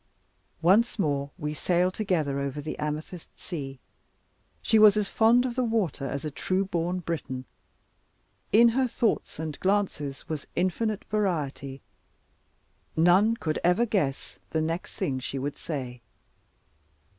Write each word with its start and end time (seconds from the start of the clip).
Once 0.63 0.97
more 0.97 1.29
we 1.37 1.53
sailed 1.53 1.93
together 1.93 2.39
over 2.39 2.59
the 2.59 2.75
amethyst 2.79 3.29
sea; 3.39 3.79
she 4.63 4.79
was 4.79 4.97
as 4.97 5.09
fond 5.09 5.45
of 5.45 5.53
the 5.53 5.63
water 5.63 6.07
as 6.07 6.25
a 6.25 6.31
true 6.31 6.65
born 6.65 6.97
Briton. 6.99 7.45
In 8.51 8.69
her 8.69 8.87
thoughts 8.87 9.37
and 9.37 9.59
glances 9.59 10.27
was 10.27 10.47
infinite 10.55 11.05
variety. 11.05 11.83
None 12.97 13.37
could 13.37 13.59
ever 13.63 13.85
guess 13.85 14.39
the 14.49 14.61
next 14.61 14.95
thing 14.95 15.19
she 15.19 15.37
would 15.37 15.55
say. 15.55 16.01